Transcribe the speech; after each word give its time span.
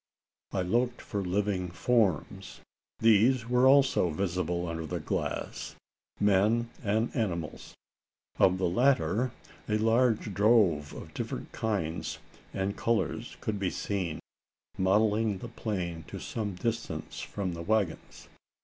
I 0.51 0.63
looked 0.63 0.99
for 0.99 1.21
living 1.23 1.69
forms. 1.69 2.61
These 2.97 3.47
were 3.47 3.67
also 3.67 4.09
visible 4.09 4.67
under 4.67 4.87
the 4.87 4.99
glass 4.99 5.75
men 6.19 6.71
and 6.83 7.15
animals. 7.15 7.75
Of 8.39 8.57
the 8.57 8.67
latter, 8.67 9.31
a 9.69 9.77
large 9.77 10.33
drove 10.33 10.91
of 10.93 11.13
different 11.13 11.51
kinds 11.51 12.17
and 12.51 12.75
colours 12.75 13.37
could 13.41 13.59
be 13.59 13.69
seen, 13.69 14.19
mottling 14.75 15.37
the 15.37 15.49
plain 15.49 16.01
to 16.07 16.17
some 16.17 16.55
distance 16.55 17.19
from 17.21 17.53
the 17.53 17.61
waggons. 17.61 18.27